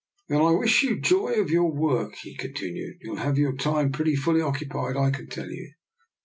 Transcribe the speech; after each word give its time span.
"Then 0.29 0.41
I 0.41 0.49
wish 0.49 0.81
you 0.81 0.99
joy 0.99 1.33
of 1.35 1.51
your 1.51 1.71
work," 1.71 2.15
he 2.15 2.35
continued." 2.35 2.97
You'll 3.03 3.17
have 3.17 3.37
your 3.37 3.55
time 3.55 3.91
pretty 3.91 4.15
fully 4.15 4.41
occupied, 4.41 4.97
I 4.97 5.11
can 5.11 5.27
tell 5.27 5.51
you." 5.51 5.73